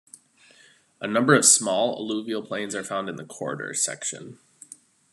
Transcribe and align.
A 0.99 1.05
number 1.07 1.35
of 1.35 1.45
small 1.45 1.95
alluvial 1.95 2.41
plains 2.41 2.73
are 2.73 2.83
found 2.83 3.07
in 3.07 3.17
the 3.17 3.23
corridor 3.23 3.75
section. 3.75 4.39